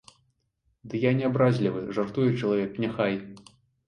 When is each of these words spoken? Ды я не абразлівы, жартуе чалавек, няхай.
Ды 0.93 1.01
я 1.03 1.11
не 1.19 1.27
абразлівы, 1.29 1.83
жартуе 1.97 2.25
чалавек, 2.39 2.81
няхай. 2.85 3.13